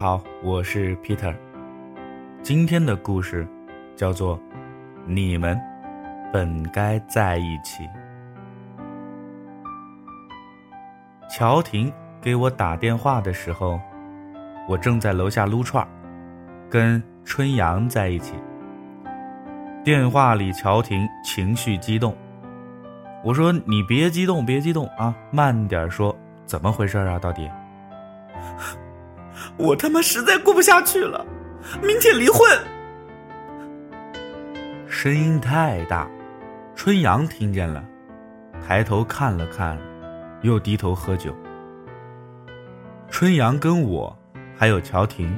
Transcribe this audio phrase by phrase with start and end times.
[0.00, 1.34] 好，我是 Peter。
[2.40, 3.44] 今天的故事
[3.96, 4.38] 叫做
[5.04, 5.60] 《你们
[6.32, 7.82] 本该在一起》。
[11.28, 13.80] 乔婷给我打电话的时候，
[14.68, 15.84] 我正在楼下撸串，
[16.70, 18.34] 跟春阳在一起。
[19.82, 22.16] 电话里，乔婷情绪激动。
[23.24, 27.18] 我说：“你别激动，别激动啊，慢点说，怎么回事啊？
[27.18, 27.50] 到底？”
[29.56, 31.24] 我他妈实在过不下去了，
[31.82, 32.40] 明天离婚。
[34.88, 36.08] 声音太大，
[36.74, 37.84] 春阳听见了，
[38.66, 39.78] 抬头看了看，
[40.42, 41.34] 又低头喝酒。
[43.10, 44.16] 春阳跟我
[44.56, 45.36] 还有乔婷，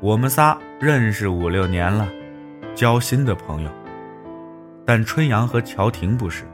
[0.00, 2.08] 我们仨认识五六年了，
[2.74, 3.70] 交心的朋友。
[4.86, 6.44] 但春阳和乔婷不是，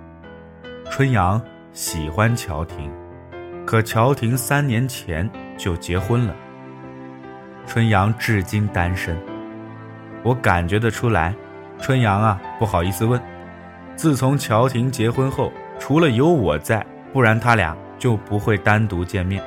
[0.90, 1.40] 春阳
[1.72, 2.92] 喜欢乔婷，
[3.66, 6.34] 可乔婷三年前就结婚了。
[7.70, 9.16] 春阳至今单身，
[10.24, 11.32] 我感觉得出来，
[11.78, 13.22] 春阳啊不好意思问。
[13.94, 19.40] 自从乔婷结婚后，除了有我在，不然他俩就不会单独见面。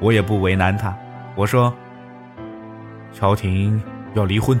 [0.00, 0.94] 我也不为难他，
[1.34, 1.74] 我说
[3.10, 3.82] ：“乔婷
[4.12, 4.60] 要离婚，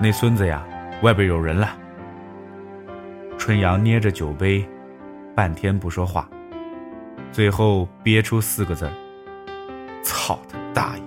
[0.00, 0.64] 那孙子呀，
[1.02, 1.76] 外边有人了。”
[3.36, 4.66] 春阳捏着酒杯，
[5.34, 6.26] 半天不说话，
[7.30, 8.90] 最后憋出四个字
[10.02, 11.02] ：“操他大爷！”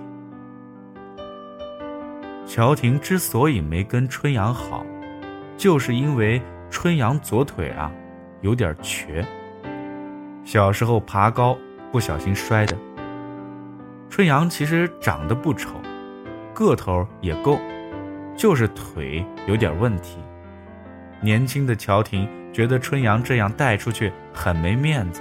[2.56, 4.82] 乔婷之所以没跟春阳好，
[5.58, 6.40] 就是因为
[6.70, 7.92] 春阳左腿啊
[8.40, 9.22] 有点瘸。
[10.42, 11.54] 小时候爬高
[11.92, 12.74] 不小心摔的。
[14.08, 15.68] 春阳其实长得不丑，
[16.54, 17.58] 个头也够，
[18.34, 20.16] 就是腿有点问题。
[21.20, 25.20] 年轻的乔婷觉得春阳这样带出去很没面子。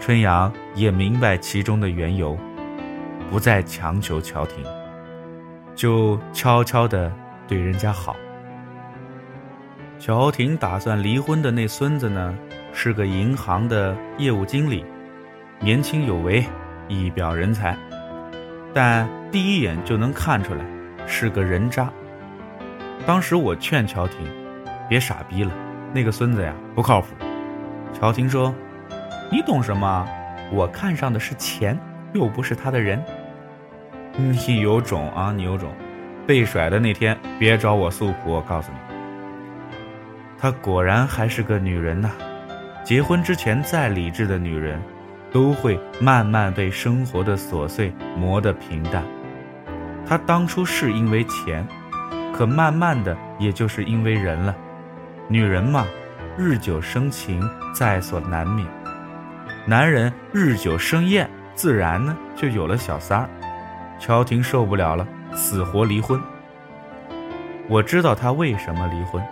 [0.00, 2.34] 春阳也明白其中的缘由，
[3.30, 4.64] 不再强求乔婷。
[5.78, 7.12] 就悄悄的
[7.46, 8.16] 对人家好。
[9.96, 12.36] 乔婷打算离婚的那孙子呢，
[12.72, 14.84] 是个银行的业务经理，
[15.60, 16.44] 年轻有为，
[16.88, 17.76] 一表人才，
[18.74, 20.64] 但第一眼就能看出来
[21.06, 21.88] 是个人渣。
[23.06, 24.18] 当时我劝乔婷，
[24.88, 25.52] 别傻逼了，
[25.94, 27.06] 那个孙子呀不靠谱。
[27.92, 28.52] 乔婷说
[29.30, 30.04] ：“你懂什么？
[30.50, 31.78] 我看上的是钱，
[32.14, 33.00] 又不是他的人。”
[34.20, 35.32] 你有种啊！
[35.32, 35.72] 你有种，
[36.26, 38.32] 被甩的那天别找我诉苦。
[38.32, 38.78] 我告诉你，
[40.36, 42.10] 她果然还是个女人呐。
[42.82, 44.82] 结婚之前再理智的女人，
[45.30, 49.04] 都会慢慢被生活的琐碎磨得平淡。
[50.04, 51.64] 她当初是因为钱，
[52.34, 54.52] 可慢慢的也就是因为人了。
[55.28, 55.86] 女人嘛，
[56.36, 57.40] 日久生情
[57.72, 58.66] 在所难免。
[59.64, 63.28] 男人日久生厌，自然呢就有了小三儿。
[63.98, 66.20] 乔婷受不了了，死活离婚。
[67.68, 69.22] 我知道她为什么离婚，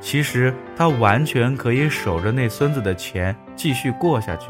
[0.00, 4.48] 其实她完全可以守着那孙子的钱继续过下去。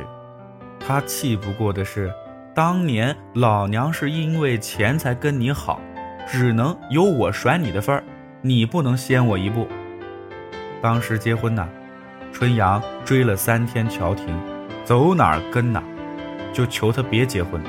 [0.87, 2.13] 她气不过的是，
[2.55, 5.81] 当年老娘是因为钱才跟你好，
[6.27, 8.05] 只能有我甩你的份儿，
[8.41, 9.67] 你不能先我一步。
[10.81, 11.69] 当时结婚呢，
[12.33, 14.39] 春阳追了三天乔婷，
[14.85, 15.85] 走哪儿跟哪儿，
[16.53, 17.61] 就求她别结婚。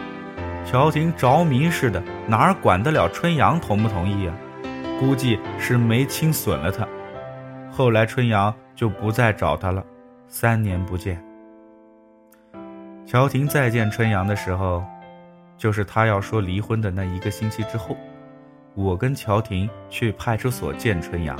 [0.65, 4.35] 乔婷着迷似的，哪儿管得了春阳同不同意啊？
[4.99, 6.87] 估计是没亲损了他。
[7.71, 9.83] 后来春阳就不再找他了，
[10.27, 11.23] 三年不见。
[13.05, 14.83] 乔婷再见春阳的时候，
[15.57, 17.95] 就是他要说离婚的那一个星期之后。
[18.73, 21.39] 我跟乔婷去派出所见春阳。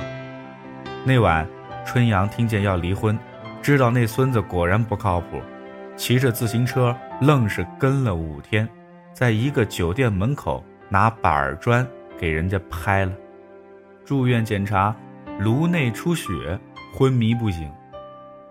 [1.04, 1.46] 那晚，
[1.84, 3.18] 春阳听见要离婚，
[3.60, 5.42] 知道那孙子果然不靠谱，
[5.96, 8.66] 骑着自行车愣是跟了五天。
[9.16, 11.86] 在一个酒店门口拿板砖
[12.18, 13.12] 给人家拍了，
[14.04, 14.94] 住院检查，
[15.38, 16.60] 颅内出血，
[16.92, 17.72] 昏迷不醒，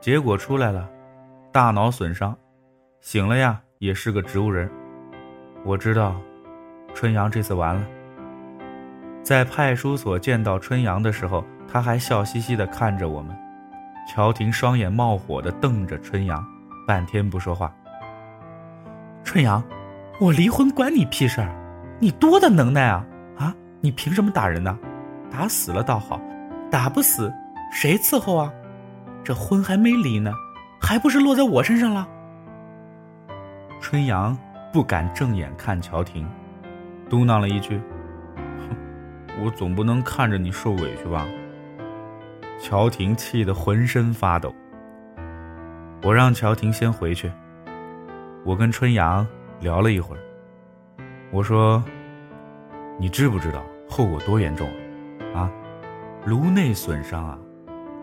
[0.01, 0.89] 结果出来了，
[1.51, 2.35] 大脑损伤，
[2.99, 4.67] 醒了呀也是个植物人。
[5.63, 6.15] 我知道，
[6.95, 7.85] 春阳这次完了。
[9.21, 13.37] 在派出所见到春阳的时候，他还笑嘻嘻地看着我们。
[14.07, 16.43] 乔婷双眼冒火地瞪着春阳，
[16.87, 17.71] 半天不说话。
[19.23, 19.63] 春阳。
[20.17, 21.53] 我离婚关你屁事儿！
[21.99, 23.05] 你多大能耐啊？
[23.37, 24.79] 啊，你凭什么打人呢？
[25.29, 26.21] 打死了倒好，
[26.71, 27.33] 打不死，
[27.69, 28.49] 谁伺候啊？
[29.25, 30.31] 这婚还没离呢，
[30.79, 32.07] 还不是落在我身上了？
[33.81, 34.37] 春阳
[34.71, 36.25] 不敢正眼看乔婷，
[37.09, 37.77] 嘟囔了一句
[38.69, 38.77] ：“哼，
[39.43, 41.27] 我总不能看着你受委屈吧？”
[42.57, 44.55] 乔婷气得浑身发抖。
[46.03, 47.29] 我让乔婷先回去，
[48.45, 49.27] 我跟春阳。
[49.59, 50.21] 聊了一会儿，
[51.31, 51.83] 我说
[52.99, 54.67] ：“你知不知道后果多严重
[55.33, 55.41] 啊？
[55.41, 55.51] 啊，
[56.25, 57.37] 颅内损伤啊，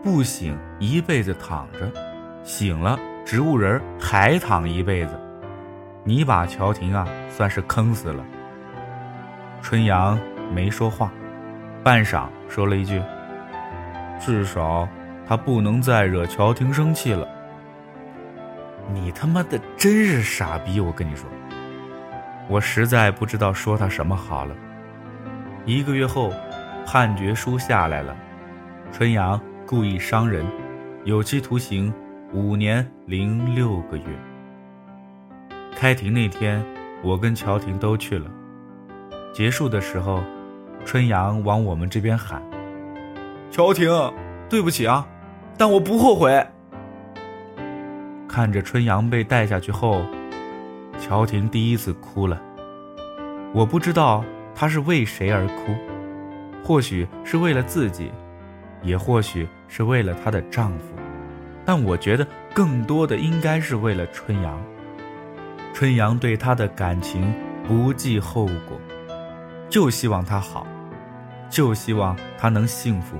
[0.03, 1.91] 不醒一辈子躺着，
[2.43, 5.19] 醒了植物人还躺一辈子。
[6.03, 8.25] 你把乔婷啊算是坑死了。”
[9.61, 10.19] 春阳
[10.53, 11.11] 没说话，
[11.83, 13.01] 半晌说了一句
[14.19, 14.87] ：“至少
[15.25, 17.27] 他不能再惹乔婷生气了。”
[18.91, 20.79] 你他妈的真是傻逼！
[20.79, 21.29] 我跟你说。
[22.49, 24.55] 我实在不知道说他什么好了。
[25.65, 26.33] 一个月后，
[26.85, 28.15] 判决书下来了，
[28.91, 30.45] 春阳故意伤人，
[31.05, 31.93] 有期徒刑
[32.33, 34.03] 五年零六个月。
[35.75, 36.63] 开庭那天，
[37.01, 38.29] 我跟乔婷都去了。
[39.33, 40.21] 结束的时候，
[40.85, 42.43] 春阳往我们这边喊
[43.49, 43.89] ：“乔婷，
[44.49, 45.07] 对不起啊，
[45.57, 46.45] 但我不后悔。”
[48.33, 50.03] 看着春阳被带下去后。
[50.99, 52.41] 乔婷第一次哭了，
[53.53, 54.25] 我不知道
[54.55, 55.75] 她是为谁而哭，
[56.63, 58.11] 或许是为了自己，
[58.81, 60.95] 也或许是为了她的丈夫，
[61.63, 62.25] 但我觉得
[62.55, 64.59] 更多的应该是为了春阳。
[65.71, 67.31] 春阳对她的感情
[67.67, 68.81] 不计后果，
[69.69, 70.65] 就希望她好，
[71.51, 73.15] 就希望她能幸福。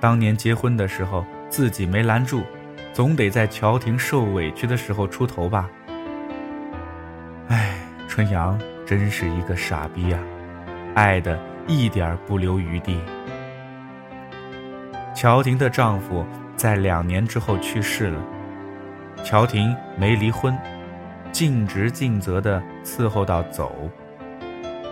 [0.00, 2.42] 当年结婚的时候自己没拦住，
[2.96, 5.68] 总得在乔婷受委屈的时候出头吧。
[7.48, 7.76] 哎
[8.08, 10.18] 春阳真是一个傻逼呀，
[10.94, 12.98] 爱的一点不留余地。
[15.14, 16.24] 乔婷的丈夫
[16.56, 18.18] 在两年之后去世了，
[19.22, 20.56] 乔婷没离婚，
[21.30, 23.74] 尽职尽责的伺候到走。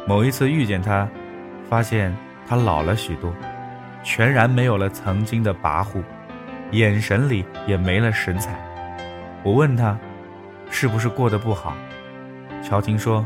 [0.07, 1.09] 某一次遇见他，
[1.71, 2.15] 发现
[2.47, 3.35] 他老了许多，
[4.03, 6.03] 全然没有了曾经的跋扈，
[6.71, 8.59] 眼神里也没了神采。
[9.43, 9.97] 我问他，
[10.71, 11.75] 是不是过得不好？
[12.63, 13.25] 乔婷说：“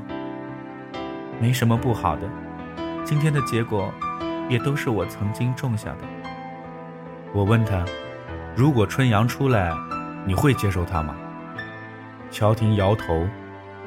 [1.41, 2.23] 没什么不好的，
[3.05, 3.93] 今天的结果，
[4.49, 5.99] 也都是我曾经种下的。”
[7.33, 7.85] 我问他
[8.57, 9.73] ：“如果春阳出来，
[10.27, 11.15] 你会接受他吗？”
[12.31, 13.27] 乔婷摇头，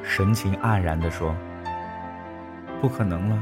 [0.02, 1.34] 神情黯然地说
[2.80, 3.38] ：“不可能了，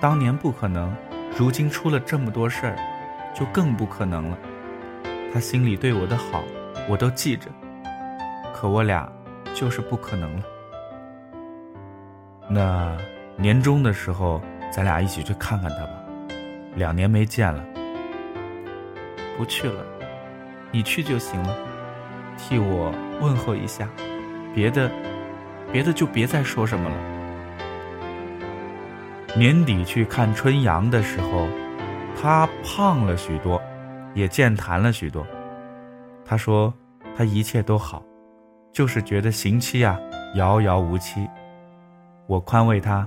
[0.00, 0.94] 当年不可能，
[1.38, 2.76] 如今出了这么多事儿，
[3.32, 4.36] 就更不可能了。
[5.32, 6.42] 他心里对我的好，
[6.88, 7.48] 我都记着，
[8.52, 9.10] 可我俩
[9.54, 10.42] 就是不可能了。”
[12.48, 12.96] 那
[13.36, 14.40] 年终的时候，
[14.72, 15.92] 咱俩一起去看看他吧。
[16.74, 17.64] 两年没见了，
[19.36, 19.84] 不去了，
[20.72, 21.56] 你去就行了，
[22.36, 23.88] 替我问候一下。
[24.52, 24.90] 别的，
[25.72, 26.96] 别的就别再说什么了。
[29.36, 31.46] 年底去看春阳的时候，
[32.20, 33.62] 他胖了许多，
[34.14, 35.26] 也健谈了许多。
[36.24, 36.72] 他说
[37.16, 38.02] 他一切都好，
[38.72, 39.98] 就是觉得刑期啊
[40.36, 41.28] 遥遥无期。
[42.26, 43.06] 我宽慰他，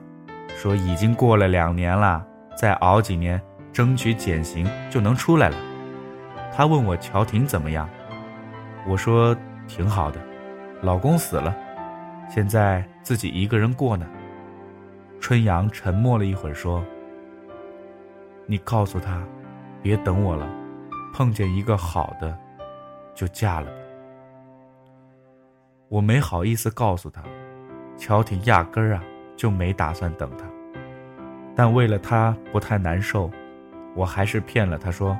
[0.56, 2.26] 说已经过了两年了，
[2.58, 3.42] 再熬几年，
[3.72, 5.58] 争取减刑就能出来了。
[6.52, 7.90] 他问我乔婷怎么样，
[8.88, 9.36] 我说
[9.68, 10.20] 挺好的，
[10.82, 11.56] 老公死了，
[12.30, 14.06] 现在自己一个人过呢。
[15.22, 16.84] 春阳沉默了一会儿，说
[18.46, 19.24] ：“你告诉他，
[19.82, 20.46] 别等我了，
[21.13, 22.38] 碰见一个好的，
[23.13, 23.77] 就嫁了吧。”
[25.88, 27.24] 我没好意思告诉他，
[27.95, 29.04] 乔婷压根儿啊。
[29.36, 30.45] 就没打算等他，
[31.56, 33.31] 但为了他不太难受，
[33.95, 35.18] 我还是骗了他说：“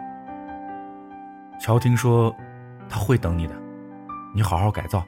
[1.60, 2.34] 乔婷说，
[2.88, 3.56] 他会等你的，
[4.32, 5.04] 你好好改造，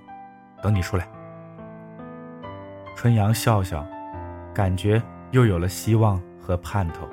[0.60, 1.08] 等你出来。”
[2.98, 3.86] 春阳笑笑，
[4.56, 7.08] 感觉又有了希望和盼头。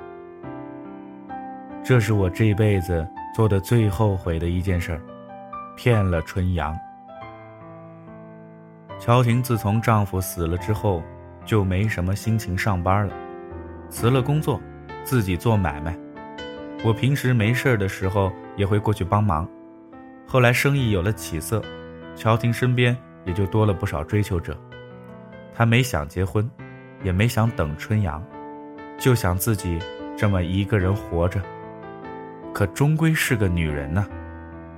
[1.83, 5.01] 这是我这辈子做的最后悔的一件事儿，
[5.75, 6.77] 骗了春阳。
[8.99, 11.01] 乔婷自从丈夫死了之后。
[11.45, 13.13] 就没什么心情上班了，
[13.89, 14.61] 辞了工作，
[15.03, 15.93] 自己做买卖。
[16.85, 19.45] 我平时没事的时候也会过去帮忙。
[20.25, 21.61] 后来生意有了起色，
[22.15, 24.57] 乔婷身边也就多了不少追求者。
[25.53, 26.49] 她没想结婚，
[27.03, 28.23] 也没想等春阳，
[28.97, 29.77] 就想自己
[30.15, 31.41] 这么一个人活着。
[32.53, 34.05] 可终归是个女人呐。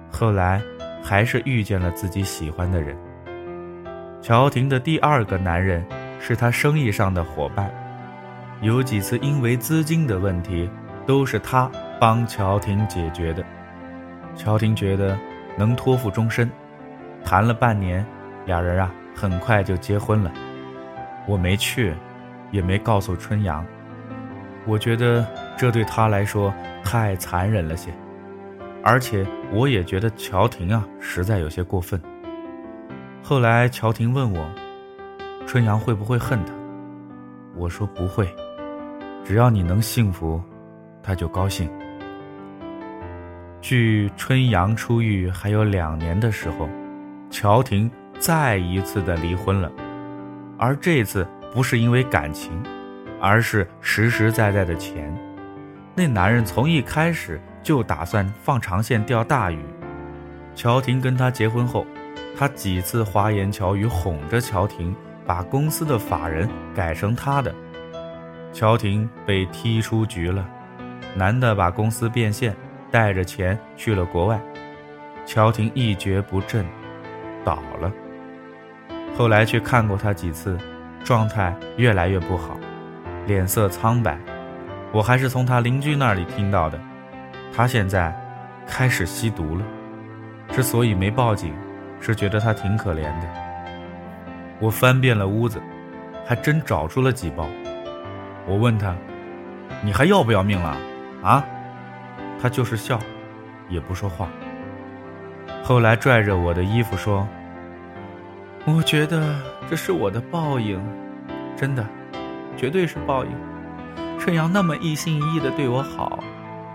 [0.09, 0.61] 后来
[1.03, 2.95] 还是遇见了自己喜欢的人。
[4.21, 5.85] 乔婷的第二个男人。
[6.17, 7.69] 是她生意上的伙伴，
[8.61, 10.67] 有几次因为资金的问题，
[11.05, 13.45] 都是他帮乔婷解决的。
[14.35, 15.15] 乔婷觉得
[15.55, 16.49] 能托付终身，
[17.23, 18.03] 谈了半年，
[18.47, 20.31] 俩人啊很快就结婚了。
[21.27, 21.93] 我没去，
[22.49, 23.63] 也没告诉春阳，
[24.65, 25.25] 我觉得
[25.57, 26.53] 这对他来说
[26.83, 27.91] 太残忍了些，
[28.83, 32.01] 而且我也觉得乔婷啊实在有些过分。
[33.23, 34.45] 后来乔婷问我。
[35.47, 36.51] 春阳会不会恨他？
[37.55, 38.27] 我说不会，
[39.23, 40.41] 只要你能幸福，
[41.03, 41.69] 他就高兴。
[43.61, 46.67] 距春阳出狱还有两年的时候，
[47.29, 49.71] 乔婷再一次的离婚了，
[50.57, 52.51] 而这次不是因为感情，
[53.19, 55.15] 而是实实在在的钱。
[55.95, 59.59] 那男人从一开始就打算放长线钓大鱼。
[60.55, 61.85] 乔婷跟他结婚后，
[62.37, 64.95] 他几次花言巧语哄着乔婷。
[65.27, 67.51] 把公司的法人改成他的，
[68.53, 70.47] 乔婷被踢出局了。
[71.15, 72.55] 男的把公司变现，
[72.91, 74.39] 带着钱去了国外。
[75.25, 76.63] 乔婷一蹶不振，
[77.43, 77.91] 倒了。
[79.17, 80.59] 后来去看过他几次，
[81.03, 82.55] 状态越来越不好，
[83.25, 84.17] 脸色苍白。
[84.91, 86.79] 我还是从他邻居那里听到的，
[87.53, 88.15] 他现在
[88.65, 89.63] 开始吸毒了。
[90.51, 91.53] 之所以没报警，
[91.99, 93.27] 是觉得他挺可怜的。
[94.59, 95.61] 我翻遍了屋子，
[96.25, 97.47] 还真找出了几包。
[98.47, 98.95] 我问他
[99.83, 100.77] ：“你还要不要命了？”
[101.21, 101.43] 啊？
[102.41, 102.99] 他就是笑，
[103.67, 104.29] 也不说话。
[105.63, 107.27] 后来拽着我的衣服说
[108.65, 109.35] ：“我觉得
[109.69, 110.79] 这是我的报应，
[111.57, 111.83] 真的，
[112.55, 113.31] 绝对是报应。
[114.19, 116.19] 春阳那么一心一意的对我好，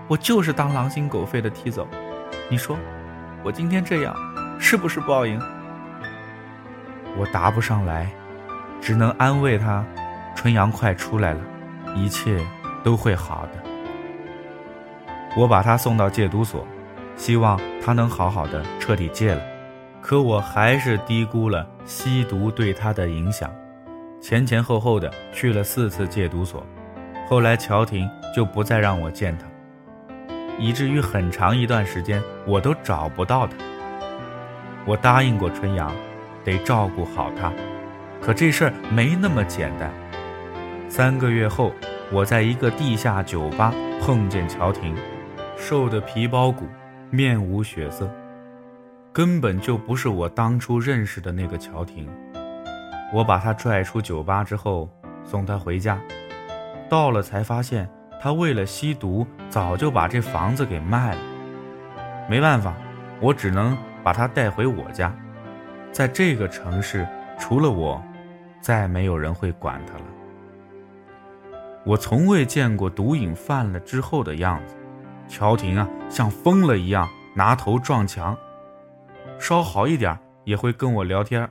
[0.07, 1.87] 我就是当狼心狗肺的踢走。
[2.49, 2.77] 你说，
[3.43, 4.15] 我今天这样，
[4.59, 5.39] 是不是报应？”
[7.17, 8.09] 我答不上来，
[8.79, 9.85] 只能安慰他
[10.35, 11.41] ：“春阳快出来了，
[11.95, 12.39] 一切
[12.83, 13.63] 都会好的。”
[15.35, 16.65] 我把他送到戒毒所，
[17.15, 19.41] 希望他能好好的彻底戒了。
[20.01, 23.49] 可我还是低估了吸毒对他的影响，
[24.21, 26.65] 前前后后的去了四次戒毒所。
[27.27, 29.45] 后来乔婷就不再让我见他，
[30.57, 33.57] 以至于很长一段时间我都找不到他。
[34.85, 35.91] 我答应过春阳。
[36.43, 37.53] 得照顾好他，
[38.19, 39.91] 可这事儿没那么简单。
[40.89, 41.71] 三个月后，
[42.11, 44.95] 我在一个地下酒吧碰见乔婷，
[45.55, 46.65] 瘦得皮包骨，
[47.11, 48.09] 面无血色，
[49.13, 52.09] 根本就不是我当初认识的那个乔婷。
[53.13, 54.89] 我把他拽出酒吧之后，
[55.23, 55.99] 送他回家，
[56.89, 57.89] 到了才发现，
[58.21, 61.21] 他为了吸毒，早就把这房子给卖了。
[62.29, 62.73] 没办法，
[63.19, 65.13] 我只能把他带回我家。
[65.91, 67.05] 在这个城市，
[67.37, 68.01] 除了我，
[68.61, 70.05] 再没有人会管他了。
[71.83, 74.75] 我从未见过毒瘾犯了之后的样子。
[75.27, 78.37] 乔婷啊，像疯了一样拿头撞墙，
[79.39, 81.49] 稍好一点也会跟我聊天，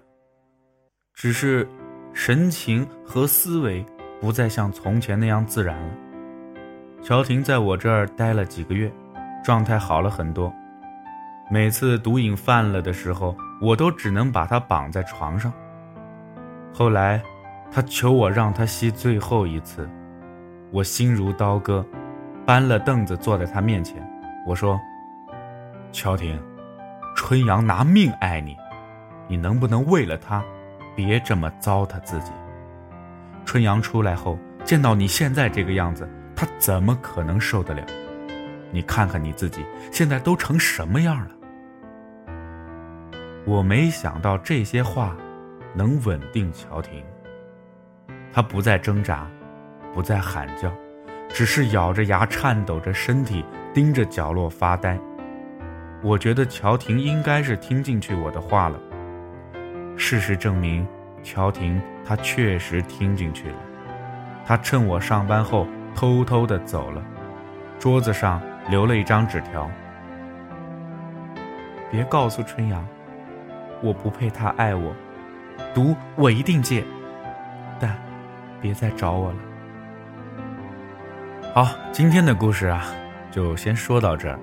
[1.20, 1.68] 只是
[2.14, 3.84] 神情和思维
[4.22, 5.92] 不再像从前那样自然了。
[7.02, 8.90] 乔婷在我这儿待了几个月，
[9.44, 10.50] 状态好了很多。
[11.50, 13.36] 每次毒瘾犯了的时候。
[13.60, 15.52] 我都只能把她绑在床上。
[16.72, 17.22] 后来，
[17.70, 19.86] 他求我让他吸最后一次，
[20.70, 21.84] 我心如刀割，
[22.46, 24.02] 搬了凳子坐在他面前。
[24.46, 24.80] 我说
[25.92, 26.42] ：“乔婷，
[27.14, 28.56] 春阳拿命爱你，
[29.28, 30.42] 你能不能为了他，
[30.94, 32.32] 别这么糟蹋自己？
[33.44, 37.82] 春阳出来后见到你现在这个样子，他怎么可能受得了？
[38.70, 41.30] 你看看你自己现在都成什么样了？”
[43.46, 45.16] 我没想到这些话
[45.74, 47.02] 能稳定乔婷。
[48.32, 49.26] 她不再挣扎，
[49.92, 50.70] 不再喊叫，
[51.28, 53.44] 只是咬着牙、颤抖着身体，
[53.74, 54.96] 盯着角落发呆。
[56.02, 58.78] 我觉得乔婷应该是听进去我的话了。
[60.02, 60.88] 事实证明，
[61.22, 63.56] 乔婷她确实听进去了。
[64.46, 67.04] 她趁我上班后偷偷的走了，
[67.78, 68.40] 桌子上
[68.70, 69.70] 留了一张纸条
[71.92, 72.84] ：“别告诉春阳。”
[73.82, 74.94] 我不配他爱我，
[75.74, 76.82] 毒我一定戒，
[77.78, 77.96] 但
[78.60, 79.38] 别再找我了。
[81.54, 82.84] 好，今天的故事啊，
[83.30, 84.38] 就先说到这儿。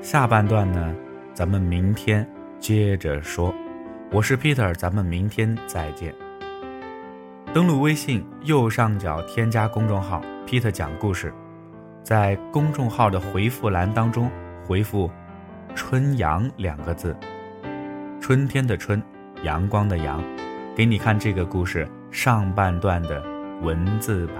[0.00, 0.94] 下半段呢，
[1.32, 2.26] 咱们明天
[2.60, 3.52] 接着说。
[4.14, 6.14] 我是 Peter，咱们明天再见。
[7.52, 11.34] 登录微信右上角添加公众号 “Peter 讲故事”，
[12.04, 14.30] 在公众号的回复栏当中
[14.64, 15.10] 回复
[15.74, 17.16] “春阳”两个字。
[18.20, 19.02] 春天的春，
[19.42, 20.22] 阳光的阳，
[20.76, 23.20] 给你看这个故事上半段的
[23.62, 24.36] 文字版。